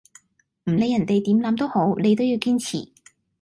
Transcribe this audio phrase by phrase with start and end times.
[0.63, 2.91] 唔理人地點諗都好，你都要堅持